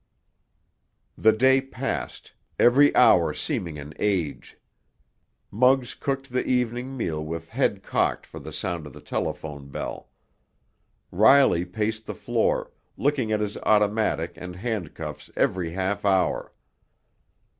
The 1.15 1.31
day 1.31 1.61
passed, 1.61 2.33
every 2.57 2.89
hour 2.95 3.35
seeming 3.35 3.77
an 3.77 3.93
age. 3.99 4.57
Muggs 5.51 5.93
cooked 5.93 6.31
the 6.31 6.43
evening 6.43 6.97
meal 6.97 7.23
with 7.23 7.49
head 7.49 7.83
cocked 7.83 8.25
for 8.25 8.39
the 8.39 8.51
sound 8.51 8.87
of 8.87 8.93
the 8.93 8.99
telephone 8.99 9.69
bell. 9.69 10.09
Riley 11.11 11.65
paced 11.65 12.07
the 12.07 12.15
floor, 12.15 12.71
looking 12.97 13.31
at 13.31 13.41
his 13.41 13.57
automatic 13.57 14.33
and 14.37 14.55
handcuffs 14.55 15.29
every 15.35 15.69
half 15.73 16.03
hour. 16.03 16.51